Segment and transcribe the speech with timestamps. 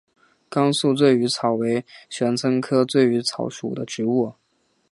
[0.49, 4.33] 甘肃醉鱼草为玄参科醉鱼草属的植物。